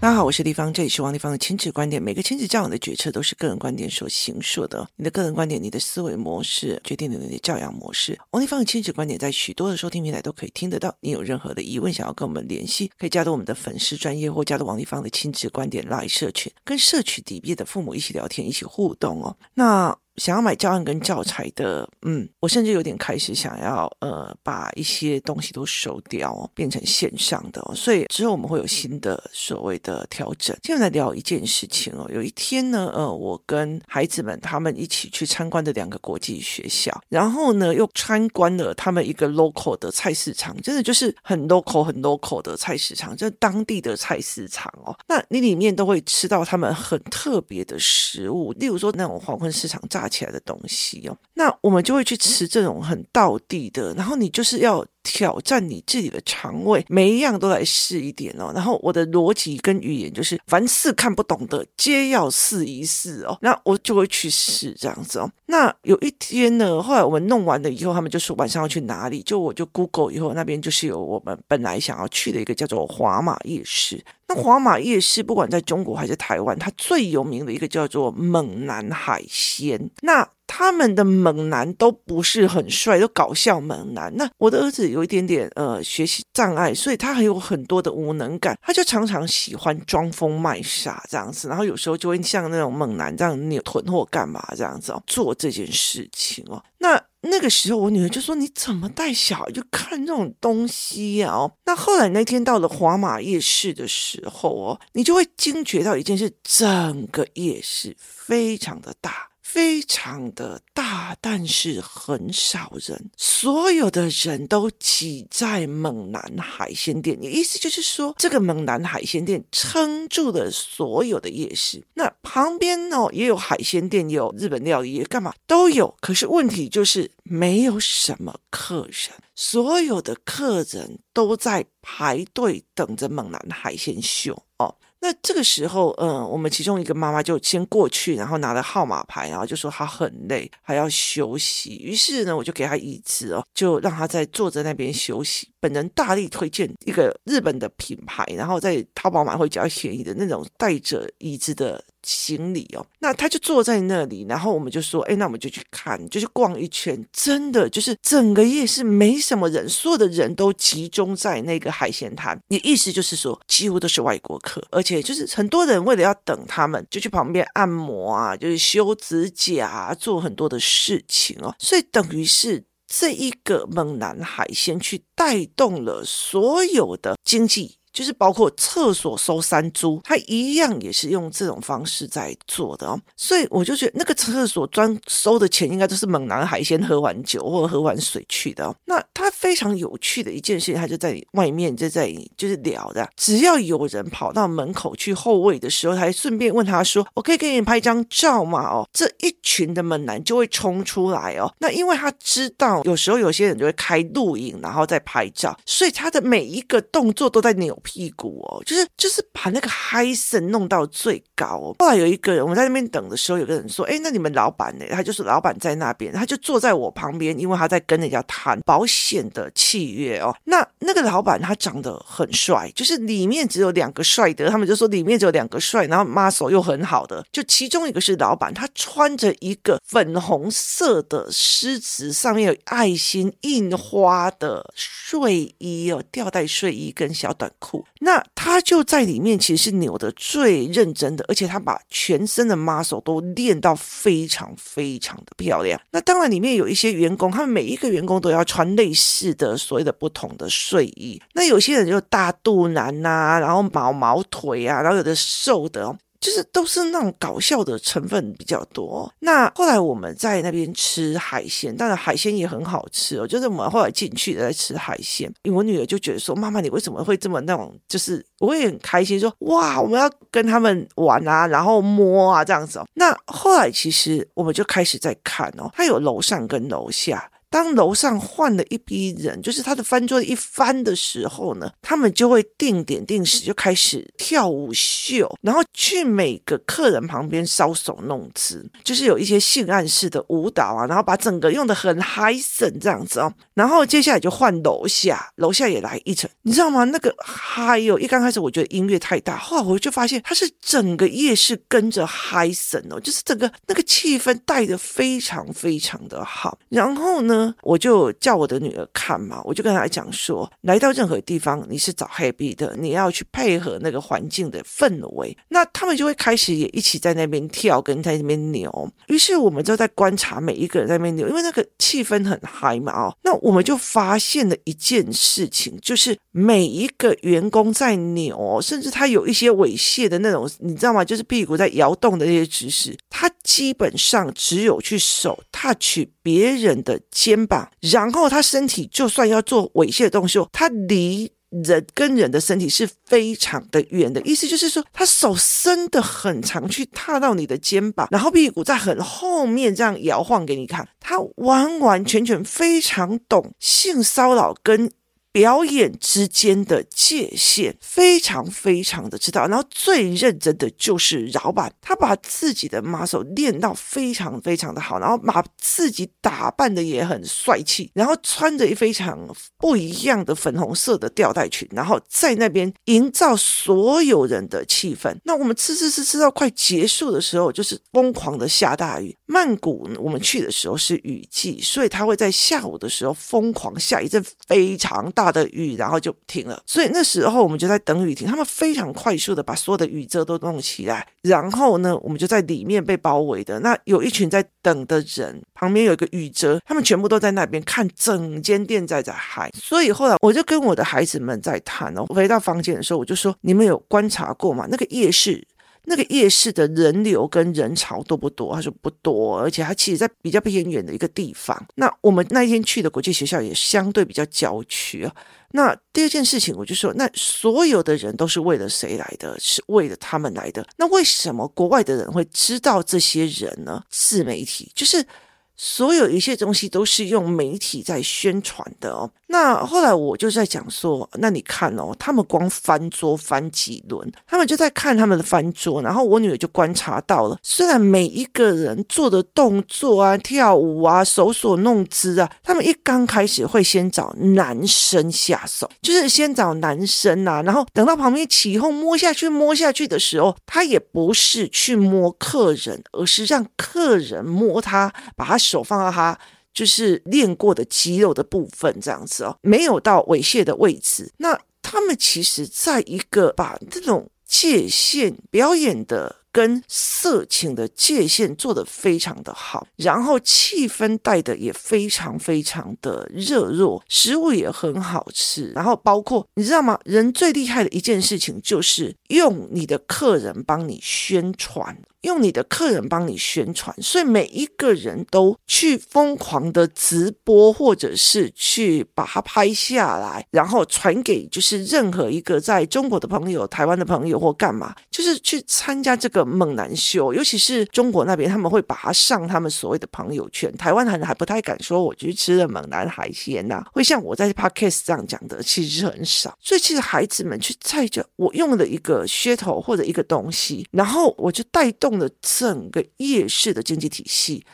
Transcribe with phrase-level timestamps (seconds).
[0.00, 2.02] 大家好，我是丽芳，这里是王立芳的亲子观点。
[2.02, 4.86] 每个亲子教养的决策都是个人观点所形塑的。
[4.96, 8.20] 你的个人观点，你的思维模式，决定了你的教养模式。
[8.32, 10.94] 王立芳的亲子观点在许多的收听平台都可以听得到。
[11.00, 19.38] 你有任何的疑问，想要跟我们联系，可以加入我们的粉丝专业，或加入王立芳的亲子观点 LINE 社群，跟社群里面的父母一起聊天，一起互动哦。
[19.54, 19.96] 那。
[20.16, 30.56] 想要买教案跟教材的，嗯，我甚至有点开始想要，呃，把一些东西都收掉，变成线上的，所以之后我们会有新的所谓的调整。
[30.62, 44.96] 现在聊一件事情哦，有一天呢，呃，我跟孩子们他们一起去参观的两个国际学校，然后呢，又参观了他们一个 local 的菜市场，真的就是很 local 很 local 的菜市场，就是当地的菜市场哦。
[45.08, 58.50] 那你里面都会吃到他们很特别的食物，例如说那种黄昏市场炸起来的东西哦，那我们就会去吃这种很道地的，然后你就是要挑战你自己的肠胃，每一样都来试一点哦。
[58.52, 63.38] 然后我的逻辑跟语言就是，凡是看不懂的，皆要试一试哦。
[63.40, 65.30] 那我就会去试这样子哦。
[65.46, 74.02] 那有一天呢，后来我们弄完了以后，他们就说晚上要去哪里，就我就 Google 以后，那边就是有我们本来想要去的一个叫做华马夜市。
[74.26, 79.90] 那华马夜市不管在中国还是台湾，它最有名的一个叫做猛男海鲜。
[80.00, 84.14] 那他们的猛男都不是很帅，都搞笑猛男。
[84.16, 96.62] 那我的儿子有一点点呃学习障碍，所以他还有很多的无能感，他就常常喜欢装疯卖傻这样子，然后有时候就会像那种猛男这样扭囤货干嘛这样子哦，做这件事情哦。
[96.78, 109.30] 那那个时候我女儿就说：“你怎么带小孩就看这种东西呀？”哦，那后来那天到了华马夜市的时候哦，你就会惊觉到一件事：整个夜市非常的大。
[109.44, 117.16] 非常的大，但是很少人，所有的人都挤在猛男海鲜店。
[117.20, 121.84] 你意思就是说，这个猛男海鲜店撑住了所有的夜市。
[121.92, 125.94] 那旁边哦，也有海鲜店，有日本料理，干嘛都有。
[126.00, 134.74] 可是问题就是没有什么客人，所有的客人都在排队等着猛男海鲜秀哦。
[135.04, 141.76] 那这个时候，嗯，我们其中一个妈妈就先过去，然后拿了号码牌，然后就说她很累，还要休息。
[141.76, 145.46] 于是呢，我就给她椅子哦，就让她在坐在那边休息。
[145.60, 151.84] 本人大力推荐一个日本的品牌，然后在淘宝买会比较便宜的那种带着椅子的。
[152.04, 157.04] 行李哦，那他就坐在那里，然后我们就说，哎，那我们就去看，就去逛一圈。
[157.12, 162.38] 真的就是整个夜市没什么人，所有的人都集中在那个海鲜摊。
[162.48, 171.54] 你意思就是说，几乎都是外国客，而且就是很多人为了要等他们，就去旁边按摩啊，就是修指甲啊，做很多的事情哦。
[171.58, 177.76] 所以等于是这一个猛男海鲜去带动了所有的经济。
[177.94, 188.74] 就是包括厕所收山猪，他一样也是用这种方式在做的哦，所以我就觉得那个厕所专收的钱，应该都是猛男海鲜喝完酒或者喝完水去的哦。
[188.84, 201.48] 那他非常有趣的一件事情，他就在外面就在就是聊的，只要有人跑到门口去候位的时候，他还顺便问他说：“我可以给你拍张照吗？”哦，这一群的猛男就会冲出来哦。
[201.60, 207.78] 那因为他知道有时候有些人就会开录影，然后再拍照，所以他的每一个动作都在扭。
[207.84, 211.76] 屁股哦，就是就是把那个嗨声弄到最高哦。
[211.78, 220.34] 后来有一个人，我们在那边等的时候，有个人说：“哎，那你们老板呢？”他就是：“老板在那边。”他就坐在我旁边，因为他在跟人家谈保险的契约哦。
[220.44, 237.73] 那那个老板他长得很帅，就是里面只有两个帅的，他们就说里面只有两个帅，然后 muscle 又很好的，就其中一个是老板，他穿着一个粉红色的狮子，上面有爱心印花的睡衣哦，吊带睡衣跟小短裤。
[238.00, 245.80] 那他就在里面，其实是扭的最认真的，而且他把全身的 muscle 都练到非常非常的漂亮。
[245.90, 251.20] 那当然里面有一些员工，他们每一个员工都要穿类似的所谓的不同的睡衣。
[251.32, 255.96] 那有些人就大肚腩呐、啊，然后毛毛腿啊，然后有的瘦的哦。
[256.24, 259.12] 就是都是那种搞笑的成分比较多。
[259.18, 263.26] 那后来我们在那边吃海鲜，当然海鲜也很好吃哦。
[263.26, 277.30] 就是我们后来进去在吃海鲜，因为我女儿就觉得说：“妈妈，你为什么会这么那种？”就是我也很开心说：“哇，我们要跟他们玩啊，然后摸啊这样子哦。”那后来其实我们就开始在看哦，它有楼上跟楼下。
[277.54, 293.32] 当楼上换了一批人，就是他的翻桌一翻的时候呢，他们就会定点定时就开始跳舞秀，然后去每个客人旁边搔首弄姿，就是有一些性暗示的舞蹈啊，然后把整个用的很嗨森这样子哦。
[293.54, 296.82] 然后接下来就换楼下，楼下也来一层，你知道吗？
[296.82, 306.58] 那个嗨哟，一刚开始我觉得音乐太大，后来我就发现它是整个夜市跟着嗨森哦，就是整个那个气氛带的非常非常的好。
[306.68, 318.90] 然后呢，我就叫我的女儿看嘛，我就跟她讲说，来到任何地方，你是找 happy 的，你要去配合那个环境的氛围，那他们就会开始也一起在那边跳，跟在那边扭。
[319.08, 331.04] 于是我们就在观察每一个人在那边扭，因为那个气氛很嗨嘛哦，那我们就发现了一件事情，就是每一个员工在扭，甚至他有一些猥亵的那种，你知道吗？
[331.04, 344.20] 就是屁股在摇动的那些姿势，他基本上只有去手 touch 别人的肩肩膀，然后他身体就算要做猥亵的动作，他离人跟人的身体是非常的远的。
[344.22, 350.86] 意思就是说，他手伸的很长，去踏到你的肩膀，然后屁股在很后面这样摇晃给你看。
[351.00, 354.90] 他完完全全非常懂性骚扰跟。
[355.34, 369.18] 表演之间的界限非常非常的知道，然后最认真的就是老板，他把自己的 muscle 练到非常非常的好，然后把自己打扮的也很帅气，然后穿着一非常
[369.58, 375.12] 不一样的粉红色的吊带裙，然后在那边营造所有人的气氛。
[375.24, 379.12] 那我们吃吃吃吃到快结束的时候，就是疯狂的下大雨。
[379.26, 385.23] 曼谷我们去的时候是雨季，所以他会在下午的时候疯狂下一阵非常大。
[385.24, 386.62] 大的雨，然后就停了。
[386.66, 388.28] 所以那时候我们就在等雨停。
[388.28, 393.58] 他们非常快速的把所有的雨遮都弄起来，然后呢，我们就在里面被包围的。
[393.60, 399.50] 那有一群在等的人，旁边有一个雨遮，他们全部都在那边看整间店在在嗨。
[399.54, 402.04] 所以后来我就跟我的孩子们在谈哦。
[402.06, 404.66] 回到房间的时候，我就说：你们有观察过吗？
[404.70, 405.46] 那个夜市。
[405.86, 408.54] 那个夜市的人流跟人潮多不多？
[408.54, 411.66] 他说不多，而且他其实在比较偏远的一个地方。
[411.74, 415.14] 那我们那一天去的国际学校也相对比较郊区啊。
[415.52, 419.38] 那第二件事情，我就说，那所有的人都是为了谁来的？
[419.38, 420.66] 是为了他们来的。
[420.76, 423.82] 那为什么国外的人会知道这些人呢？
[423.88, 425.06] 自媒体就是。
[425.56, 429.10] 所有一些东西都是用媒体在宣传的哦。
[429.28, 435.82] 那后来我就在讲说，那你看哦，他们光翻桌翻几轮，他们就在看他们的翻桌。
[435.82, 455.38] 然后我女儿就观察到了，虽然每一个人做的动作啊、跳舞啊、手所弄姿啊，他们一刚开始会先找男生下手，就是先找男生啊，然后等到旁边起哄摸下去、摸下去的时候，他也不是去摸客人，而是让客人摸他，把他。
[455.44, 456.18] 手放到他
[456.52, 461.12] 就是练过的肌肉的部分，这样子哦，没有到猥亵的位置。
[461.18, 466.16] 那他们其实在一个把这种界限表演的。
[466.34, 476.76] 跟色情的界限做得非常的好，然后气氛带的也非常非常的热络，食物也很好吃，然后包括你知道吗？
[476.84, 496.24] 人最厉害的一件事情就是用你的客人帮你宣传，用你的客人帮你宣传，所以每一个人都去疯狂的直播，或者是去把它拍下来，然后传给就是任何一个在中国的朋友、台湾的朋友或干嘛，就是去参加这个。
[496.34, 500.52] 猛男秀，尤其是中国那边，他们会把它上他们所谓的朋友圈。
[500.56, 506.36] 台湾人还不太敢说我去吃了猛男海鲜呐、会像我在 Podcast 这样讲的，其实很少。
[506.40, 514.44] 所以其实孩子们去带着我用的一个噱头或者一个东西，然后我就带动整个夜市的经济体系。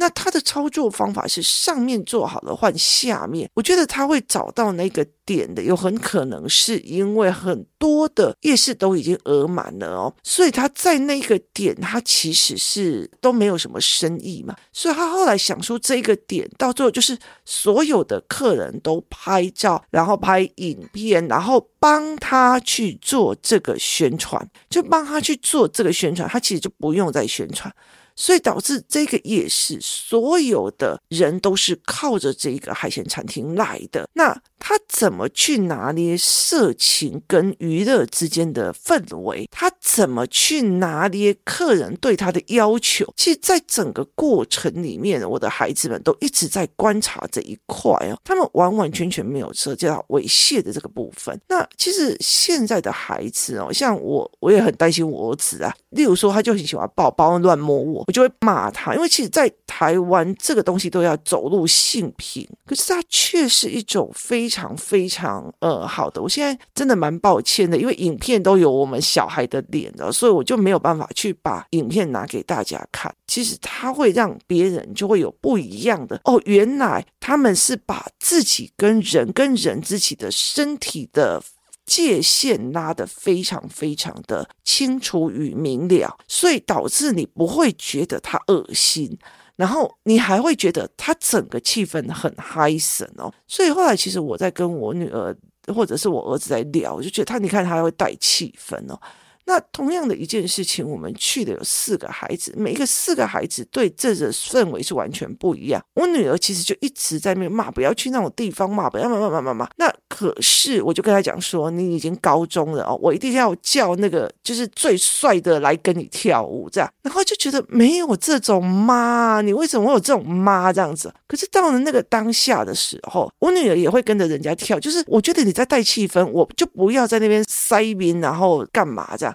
[0.00, 27.74] 那他的操作方法是上面做好了换下面，我觉得他会找到那个点的，有很可能是因为很多的夜市都已经额满了哦，所以他在那个点他其实是都没有什么生意嘛，所以他后来想出这个点，到最后就是所有的客人都拍照，然后拍影片，然后帮他去做这个宣传，就帮他去做这个宣传，他其实就不用再宣传。
[28.18, 34.08] 所以导致这个夜市所有的人都是靠着这个海鲜餐厅来的。
[34.14, 39.48] 那他怎么去拿捏色情跟娱乐之间的氛围？
[39.52, 43.06] 他怎么去拿捏客人对他的要求？
[43.16, 48.18] 其实，在整个过程里面，我的孩子们都一直在观察这一块哦。
[48.24, 51.40] 他们完完全全没有涉及到猥亵的这个部分。
[51.48, 55.72] 那其实现在的孩子哦，像我，我也很担心我儿子啊。
[55.90, 58.04] 例如说，他就很喜欢抱抱、乱摸我。
[58.08, 66.22] 我就会骂他，因为其实，在台湾这个东西都要走入性平，可是它却是一种非常非常呃好的。
[66.22, 73.14] 我现在真的蛮抱歉的，因为影片都有我们小孩的脸的，所以我就没有办法去把影片拿给大家看。
[73.26, 81.42] 其实它会让别人就会有不一样的哦，原来他们是把自己跟人跟人自己的身体的。
[81.88, 89.18] 界限拉得非常非常的清楚与明了，所以导致你不会觉得他恶心，
[89.56, 93.32] 然后你还会觉得他整个气氛很嗨森哦。
[93.46, 95.34] 所以后来其实我在跟我女儿
[95.74, 99.00] 或者是我儿子在聊，我就觉得他，你看他会带气氛哦。
[99.48, 105.82] 那同样的一件事情，我们去的有四个孩子，每一个四个孩子对这个氛围是完全不一样。
[105.94, 109.70] 我女儿其实就一直在那边骂，不要去那种地方骂，不要骂骂骂骂骂。
[109.76, 116.92] 那可是我就跟她讲说，你已经高中了哦，我一定要叫那个就是最帅的来跟你跳舞这样。
[117.00, 121.10] 然后就觉得没有这种妈，你为什么会有这种妈这样子？
[121.26, 129.34] 可是到了那个当下的时候，我女儿也会跟着人家跳，就是我觉得你在带气氛，我就不要在那边塞宾，然后干嘛这样。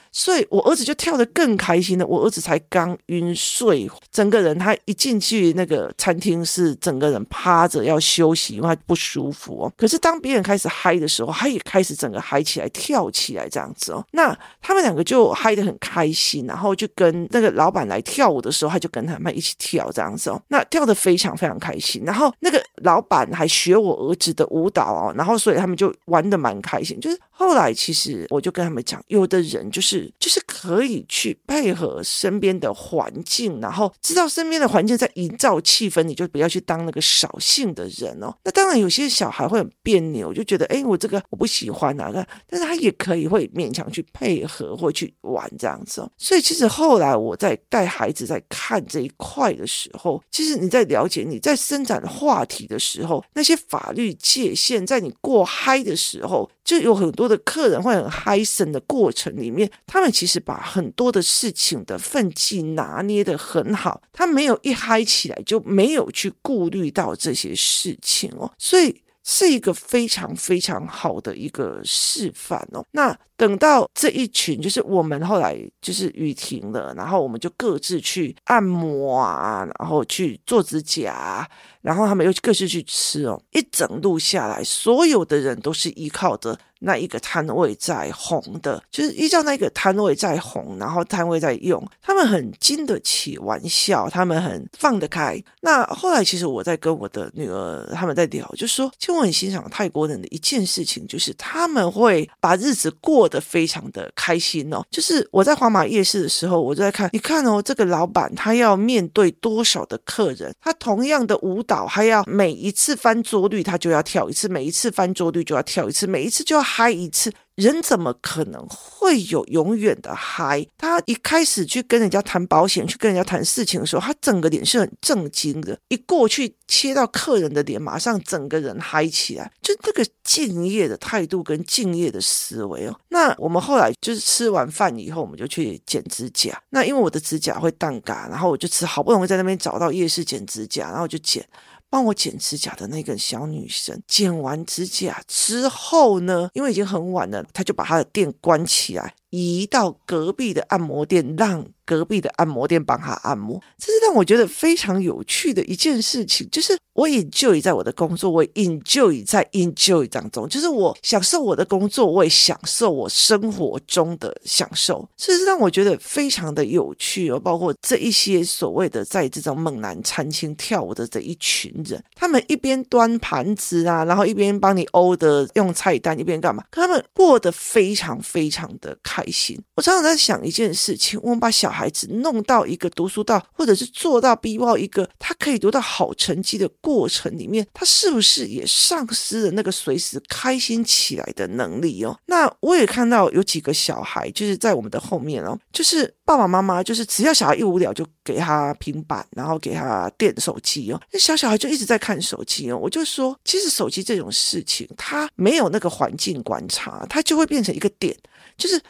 [0.11, 2.05] 所以我儿子就跳得更开心了。
[2.05, 9.73] 我儿子才刚晕睡，整个人他一进去那个餐厅是整个人趴着要休息，因为他不舒服哦。
[9.77, 14.05] 可是当别人开始嗨的时候，他也开始整个嗨起来，跳起来这样子哦。
[14.11, 20.41] 那他们两个就嗨得很开心，然后就跟那个老板来跳舞的时候，他就跟他们一起跳这样子哦。
[20.49, 27.17] 那跳得非常非常开心，然后那个老板还学我儿子的舞蹈哦，然后所以他们就玩得蛮开心，就是。
[27.33, 38.33] 后来，其实我就跟他们讲，有的人就是就是可以去配合身边的环境，然后知道身边的环境在营造气氛，你就不要去当那个扫兴的人哦。
[38.43, 46.11] 那当然，有些小孩会很别扭，就觉得哎，我这个我不喜欢哪个，但是他也可以会勉强去配合或去玩这样子哦。
[46.17, 72.85] 所以，其实后来我在带孩子在看这一块的时候，其实你在了解你在伸展话题的时候，那些法律界限，在你过嗨的时候，就有很多的客人会很嗨森的过程里面，他们其实把很多的事情的分际拿捏得很好，他没有一嗨起来就没有去顾虑到这些事情哦，所以是一个非常非常好的一个示范哦。
[72.91, 81.49] 那等到这一群就是我们后来就是雨停了，然后我们就各自去按摩啊，然后去做指甲。
[81.81, 95.39] 然后他们又各自去吃哦，一整路下来，所有的人都是依靠着那一个摊位在红的，就是依照那个摊位在红，然后摊位在用，他们很经得起玩笑，他们很放得开。
[95.61, 104.83] 那后来其实我在跟我的女儿他们在聊，就说，其实我很欣赏泰国人的一件事情，就是他们会把日子过得非常的开心哦。
[104.89, 111.81] 就是我在皇马夜市的时候，我就在看，你看哦，这个老板他要面对多少的客人，他同样的舞蹈。
[111.91, 117.33] 还要每一次翻桌率，他就要跳一次；每一次翻桌率就要跳一次；每一次就要嗨一次。
[117.55, 120.65] 人怎么可能会有永远的嗨？
[120.77, 125.77] 他一开始去跟人家谈保险，去跟人家谈事情的时候，他整个脸是很震惊的。
[125.89, 132.99] 一过去切到客人的脸，马上整个人嗨起来，就这个敬业的态度跟敬业的思维哦。
[133.09, 136.59] 那我们后来就是吃完饭以后，我们就去剪指甲。
[136.69, 141.45] 那因为我的指甲会淡嘎，然后我就吃，好不容易在那边找到夜市剪指甲，然后我就剪。
[141.91, 149.13] 帮我剪指甲的那个小女生，剪完指甲之后呢，因为已经很晚了，她就把她的店关起来。
[149.29, 156.47] 移到隔壁的按摩店，让隔壁的按摩店帮他按摩，这是让我觉得非常有趣的一件事情。
[156.51, 167.39] 就是我 enjoy 在我的工作，我 enjoy 在 enjoy 当中，就是我享受我的工作，我也享受我生活中的享受，这是让我觉得非常的有趣哦。
[167.39, 176.63] 包括这一些所谓的在这种猛男餐厅跳舞的这一群人，他们一边端盘子啊，然后一边帮你 order 用菜单，一边干嘛？
[176.71, 179.59] 他们过得非常非常的开心。
[179.75, 192.17] 我常常在想一件事情：我们把小孩子弄到一个读书到，或者是做到逼到一个他可以读到好成绩的过程里面，他是不是也丧失了那个随时开心起来的能力哦？
[192.25, 202.77] 那我也看到有几个小孩，就是在我们的后面哦，就是爸爸妈妈就是只要小孩一无聊就给他平板，然后给他电手机哦，那小小孩就一直在看手机哦。
[202.77, 208.15] 我就说，其实手机这种事情，他没有那个环境观察，他就会变成一个点，
[208.57, 208.81] 就是。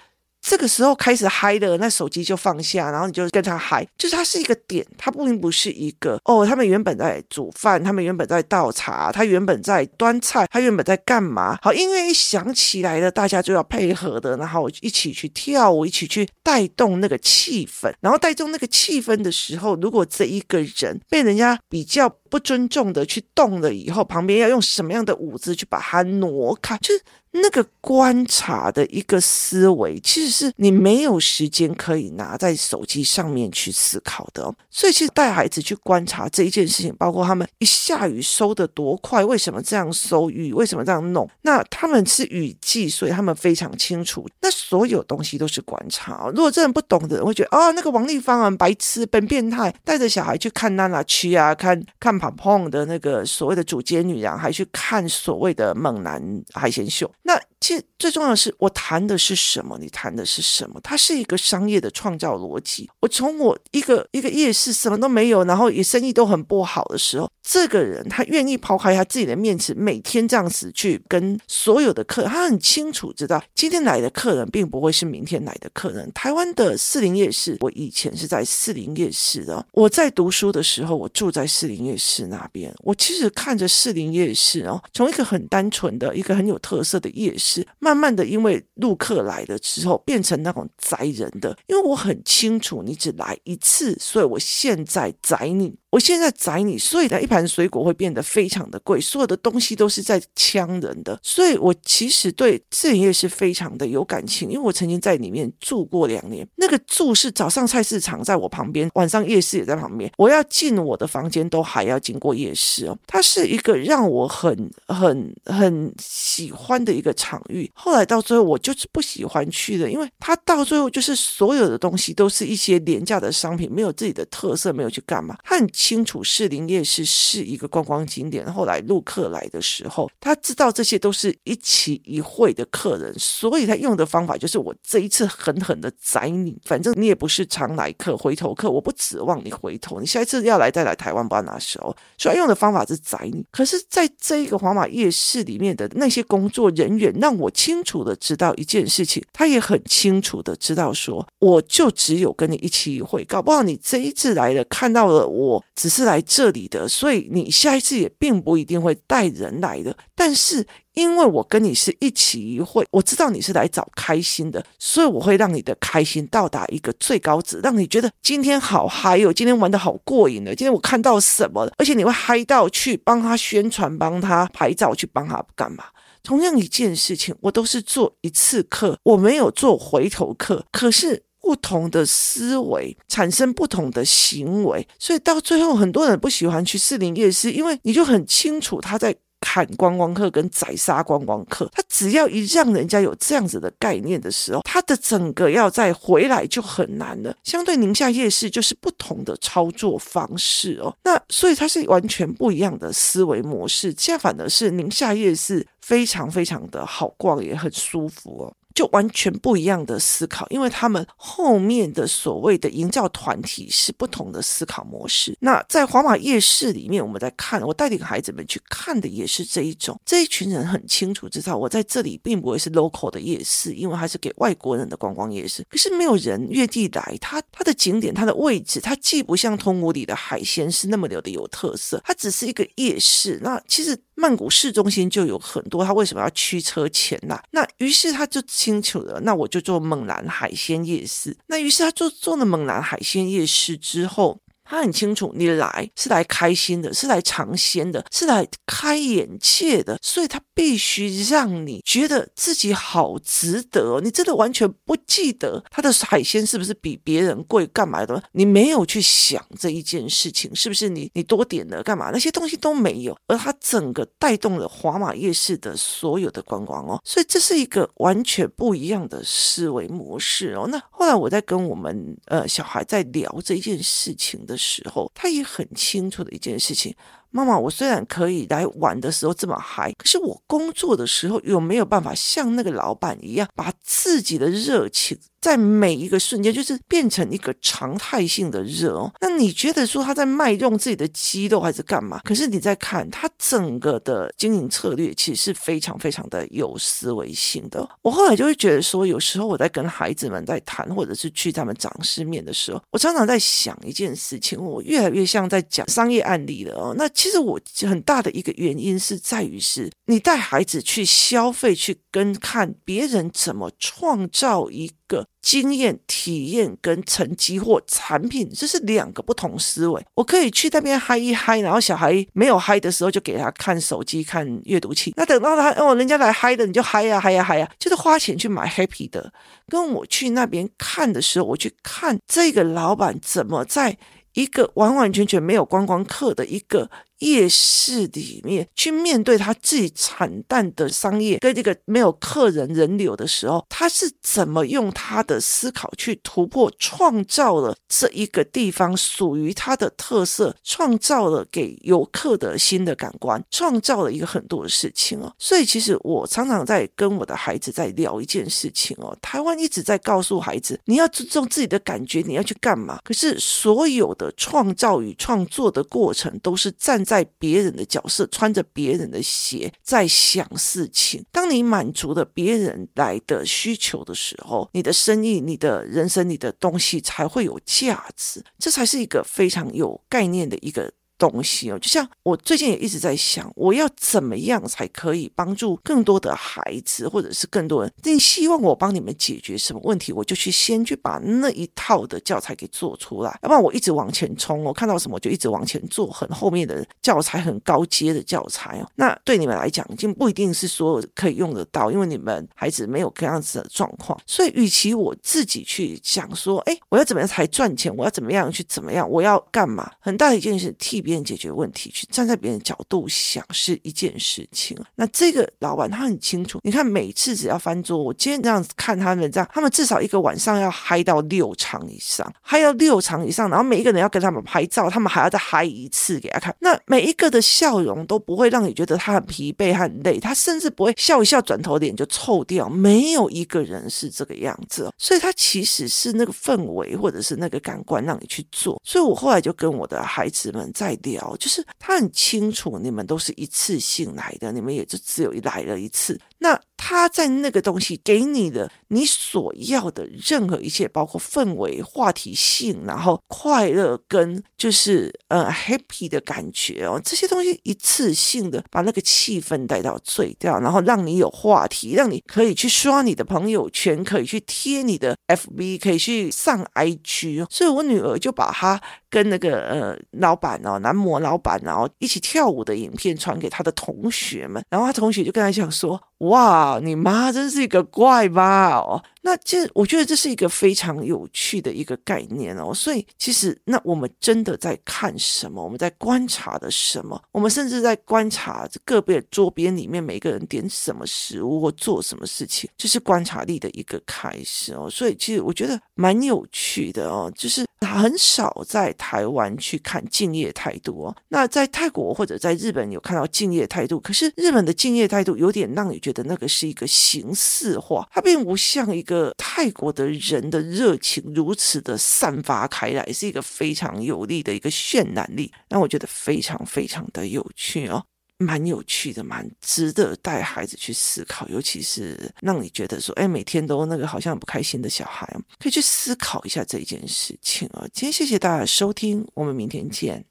[0.41, 6.45] 这个时候开始嗨的，那手机就放下，然后你就跟他嗨，就是它是一个点，它并不是一个哦。
[6.45, 11.57] 他们原本在煮饭，他们原本在倒茶，他原本在端菜，他原本在干嘛？
[11.61, 17.93] 好，音乐一响起来了，大家就要配合的，然后一起去跳舞，一起去带动那个气氛。
[18.01, 26.75] 然后带动那个气氛的时候，如果这一个人被人家比较不尊重的去动了以后，旁边要用什么样的舞姿去把它挪开？
[26.77, 27.01] 就是。
[27.33, 34.53] 那个观察的一个思维，其实是你没有时间可以拿在手机上面去思考的。
[34.69, 41.25] 所以，其实带孩子去观察这一件事情，包括他们一下雨收的多快，为什么这样收雨，为什么这样弄？
[41.43, 44.27] 那他们是雨季，所以他们非常清楚。
[44.41, 46.29] 那所有东西都是观察。
[46.35, 56.21] 如果这人不懂的人会觉得，哦，那个王丽芳啊白痴，本变态，带着小孩去看娜娜区啊，看看胖胖的那个所谓的主街女郎，还去看所谓的猛男
[56.53, 57.11] 海鲜秀。
[57.23, 59.77] 那其实最重要的是，我谈的是什么？
[59.79, 60.81] 你谈的是什么？
[60.83, 62.89] 它是一个商业的创造逻辑。
[62.99, 76.11] 我从我一个一个夜市什么都没有，然后也生意都很不好的时候，这个人他愿意抛开他自己的面子，每天这样子去跟所有的客人，他很清楚知道今天来的客人并不会是明天来的客人。
[76.13, 79.63] 台湾的士林夜市，我以前是在士林夜市的。
[79.73, 82.73] 我在读书的时候，我住在士林夜市那边。
[82.79, 87.50] 我其实看着士林夜市哦，从一个很单纯的一个很有特色的夜市。
[87.51, 91.57] 是慢慢的，因为陆客来了之后，变成那种宰人的。
[91.67, 95.80] 因为我很清楚，你只来一次，所以我现在宰你。
[95.91, 101.19] 我现在宰你，所以呢，一盘水果会变得非常的贵，所有的东西都是在呛人的。
[101.21, 106.47] 所以我其实对这业是非常的有感情，因为我曾经在里面住过两年。
[106.55, 110.09] 那个住是早上菜市场在我旁边，晚上夜市也在旁边。
[110.17, 112.97] 我要进我的房间都还要经过夜市哦。
[113.05, 117.69] 它是一个让我很很很喜欢的一个场域。
[117.75, 125.37] 后来到最后，我就是不喜欢去的，因为它到最后就是所有的东西都是一些廉价的商品，没有自己的特色，没有去干嘛。
[125.43, 125.69] 它很。
[125.81, 128.45] 清楚士林夜市是一个观光景点。
[128.53, 136.55] 后来陆客来的时候，他知道这些都是一期一会的客人，所以他用的方法就是我这一次狠狠的宰你。
[136.65, 139.99] 反正你也不是常来客、回头客，我不指望你回头。
[139.99, 141.95] 你下一次要来再来台湾，不知道哪时候。
[142.15, 143.43] 所以用的方法是宰你。
[143.51, 155.63] 可是，在这一个黄马夜市里面的那些工作人员，让我清楚的知道一件事情，他也很清楚的知道说，我就只有跟你一期一会，搞不好你这一次来了，看到了我。
[155.75, 159.95] 只是来这里的，所以你下一次也并不一定会带人来的。
[160.13, 175.85] 但是因为我跟你是一起一会，我知道你是来找开心的，所以我会让你的开心到达一个最高值，让你觉得今天好嗨哟，今天玩得好过瘾了，今天我看到什么了，而且你会嗨到去帮他宣传、帮他拍照、去帮他干嘛？
[176.21, 181.23] 同样一件事情，我都是做一次客，我没有做回头客，可是。
[181.41, 191.67] 不同的思维产生不同的行为，所以到最后很多人不喜欢去士林夜市，因为你就很清楚他在砍观光客跟宰杀观光客。
[191.73, 197.35] 他只要一让人家有这样子的概念的时候，他的整个要再回来就很难了。
[197.43, 203.93] 相对宁夏夜市就是不同的操作方式哦，那所以它是完全不一样的思维模式。
[203.97, 208.53] 现在反而是宁夏夜市非常非常的好逛，也很舒服哦。
[208.73, 215.37] 就完全不一样的思考，因为他们后面的所谓的营造团体是不同的思考模式。
[215.39, 219.99] 那在皇马夜市里面，我们在看，我带领孩子们去看的也是这一种。
[220.05, 225.63] 这一群人很清楚知道，我在这里并不会是 local 的夜市，因为它是给外国人的观光夜市。
[225.69, 233.39] 可是没有人愿意来，它它的景点、它的位置，它既不像通武里的海鲜是那么的有特色，它只是一个夜市。
[233.41, 233.97] 那其实。
[234.13, 237.43] 曼谷市中心就有很多，他为什么要驱车前来？
[237.49, 241.35] 那于是他就清楚了，那我就做猛男海鲜夜市。
[241.47, 244.39] 那于是他做做了猛男海鲜夜市之后。
[244.71, 253.99] 他很清楚，你来是来开心的，是来尝鲜的，是来开眼界的，所以他必须让你觉得自己好值得。
[254.01, 258.23] 你真的完全不记得他的海鲜是不是比别人贵，干嘛的？
[258.31, 262.09] 你没有去想这一件事情，是不是你你多点了干嘛？
[262.13, 270.65] 那些东西都没有，而他整个带动了华马夜市的所有的观光哦，所以这是一个完全不一样的思维模式哦。
[270.69, 276.95] 那后来我在跟我们呃小孩在聊这件事情的时候，他也很清楚的一件事情。
[277.33, 289.11] 妈妈，我虽然可以来玩的时候这么嗨，可是我工作的时候有没有办法像那个老板一样，把自己的热情在每一个瞬间，就是变成一个常态性的热哦。
[289.19, 292.21] 那你觉得说他在卖弄自己的肌肉还是干嘛？
[292.23, 297.87] 可是你在看他整个的经营策略，其实是非常非常的有思维性的。
[298.03, 306.93] 我后来就会觉得说，有时候我在跟孩子们在谈，或者是去他们长师面的时候，我常常在想一件事情，我越来越像在讲商业案例了哦。
[306.95, 320.01] 那其实我很大的一个原因是在于是，你带孩子去消费，去跟看别人怎么创造一个经验、体验跟成绩或产品，这是两个不同思维。
[320.15, 325.13] 我可以去那边嗨一嗨，然后小孩没有嗨的时候，就给他看手机、看阅读器。
[325.17, 329.33] 那等到他哦，人家来嗨的，你就嗨呀、嗨呀、嗨呀，就是花钱去买 happy 的。
[329.67, 333.97] 跟我去那边看的时候，我去看这个老板怎么在
[334.33, 336.89] 一个完完全全没有观光客的一个。
[337.21, 355.31] 夜市里面去面对他自己惨淡的商业跟这个没有客人人流的时候，他是怎么用他的思考去突破，创造了这一个地方属于他的特色，创造了给游客的新的感官，创造了一个很多的事情哦。
[355.37, 362.99] 所以其实我常常在跟我的孩子在聊一件事情哦，台湾一直在告诉孩子，你要尊重自己的感觉，你要去干嘛？
[363.03, 367.27] 可是所有的创造与创作的过程都是站在。
[367.41, 371.25] 别人的角色，穿着别人的鞋，在想事情。
[371.31, 378.43] 当你满足了别人来的需求的时候，你的生意、你的人生、你的东西才会有价值。
[378.59, 380.93] 这才是一个非常有概念的一个。
[381.29, 387.93] 东西哦，就像我最近也一直在想，我要怎么样才可以帮助更多的孩子，或者是更多人？
[388.01, 398.89] 你希望我帮你们解决什么问题，我就去先去把那一套的教材给做出来，要不然我一直往前冲，我看到什么就一直往前做，很后面的教材，很高阶的教材哦。
[398.95, 404.19] 那对你们来讲，已经不一定是所有可以用得到，因为你们孩子没有这样子的状况。
[404.25, 407.95] 所以，与其我自己去想说，哎，我要怎么样才赚钱？
[407.95, 409.07] 我要怎么样去怎么样？
[409.07, 409.91] 我要干嘛？
[409.99, 411.10] 很大的一件事，替别。
[411.23, 414.77] 解决问题，去站在别人角度想是一件事情。
[414.93, 426.55] 那这个老板他很清楚，你看每次只要翻桌，我今天这样子看他们这样，他们至少一个晚上要嗨到六场以上，嗨到六场以上，然后每一个人要跟他们拍照，他们还要再嗨一次给他看。
[426.59, 434.89] 那每一个的笑容都不会让你觉得他很疲惫、很累，他甚至不会笑一笑转头脸就臭掉，没有一个人是这个样子。
[434.97, 438.79] 所以他其实是那个氛围或者是那个感官让你去做。
[438.85, 440.97] 所以我后来就跟我的孩子们在。
[441.01, 446.19] 聊就是他很清楚，你们都是一次性来的，你们也就只有来了一次。
[446.37, 467.45] 那他在那个东西给你的你所要的任何一切，包括氛围、话题性，然后快乐跟就是呃 happy 的感觉哦，这些东西一次性的把那个气氛带到最掉，然后让你有话题，让你可以去刷你的朋友圈，可以去贴你的 FB，可以去上 IG。
[467.51, 476.01] 所以我女儿就把她跟那个呃老板哦，男模老板然后一起跳舞的影片传给她的同学们，然后她同学就跟她讲说。
[476.21, 479.03] 哇，你妈真是一个怪妈哦！
[479.23, 482.71] 那这我觉得这是一个非常有趣的一个概念哦。
[482.71, 485.63] 所以其实那我们真的在看什么？
[485.63, 487.19] 我们在观察的什么？
[487.31, 494.87] 我们甚至在观察个别桌边里面每个人点什么食物或做什么事情，这是观察力的一个开始哦。
[494.87, 501.15] 所以其实我觉得蛮有趣的哦，就是很少在台湾去看敬业态度哦。
[501.29, 506.10] 那在泰国或者在日本有看到敬业态度，可是日本的敬业态度有点让你觉。
[506.11, 518.03] 的那个是一个形式化，它并不像一个泰国的人的热情如此的散发开来，是一个非常有力的一个渲染力，让我觉得非常非常的有趣哦，
[518.37, 525.27] 蛮有趣的，蛮值得带孩子去思考，尤其是让你觉得说，哎，每天都那个好像不开心的小孩，
[525.59, 527.87] 可以去思考一下这件事情哦。
[527.93, 530.25] 今天谢谢大家收听，我们明天见。